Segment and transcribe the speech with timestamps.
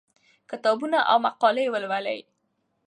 [0.49, 2.19] کتابونه او مقالې ولولئ.